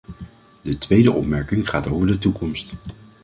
De 0.61 0.77
tweede 0.77 1.11
opmerking 1.11 1.69
gaat 1.69 1.87
over 1.87 2.07
de 2.07 2.17
toekomst. 2.17 2.71